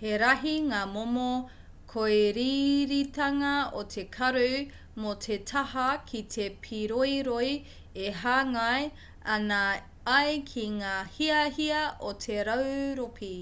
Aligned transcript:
he 0.00 0.08
rahi 0.22 0.50
ngā 0.64 0.80
momo 0.94 1.28
kōiriiritanga 1.92 3.52
o 3.78 3.84
te 3.94 4.04
karu 4.18 4.42
mō 5.04 5.14
te 5.28 5.38
taha 5.52 5.86
ki 6.12 6.20
te 6.36 6.48
pīroiroi 6.68 7.48
e 8.10 8.14
hāngai 8.26 8.84
ana 9.38 9.62
ai 10.20 10.36
ki 10.54 10.66
ngā 10.78 10.94
hiahia 11.18 11.82
o 12.12 12.16
te 12.28 12.38
rauropi 12.52 13.34